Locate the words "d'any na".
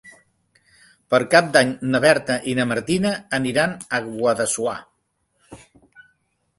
1.57-2.01